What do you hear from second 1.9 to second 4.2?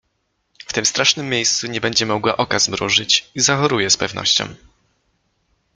mogła oka zmrużyć i zachoruje z